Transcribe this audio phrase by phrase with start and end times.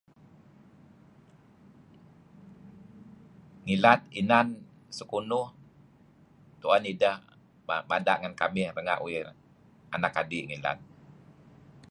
[3.65, 4.47] Ngilad inan
[4.97, 5.47] sekunuh
[6.61, 7.17] tu'en ideh
[7.89, 9.23] mada' ngen kamih renga' uih
[9.95, 10.77] anak adi' ngilad.